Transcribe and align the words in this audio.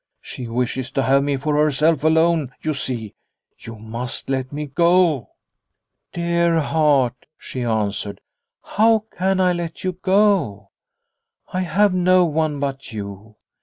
She 0.19 0.47
wishes 0.47 0.89
to 0.93 1.03
have 1.03 1.21
me 1.21 1.37
for 1.37 1.55
herself 1.57 2.03
alone, 2.03 2.53
you 2.63 2.73
see. 2.73 3.13
You 3.59 3.75
must 3.75 4.31
let 4.31 4.51
me 4.51 4.65
go!" 4.65 5.29
"Dear 6.15 6.59
heart!" 6.59 7.27
she 7.37 7.61
answered, 7.61 8.19
"how 8.63 9.03
can 9.15 9.39
I 9.39 9.53
let 9.53 9.83
you 9.83 9.91
go? 9.91 10.71
I 11.53 11.59
have 11.61 11.93
no 11.93 12.25
one 12.25 12.59
but 12.59 12.91
you. 12.91 13.35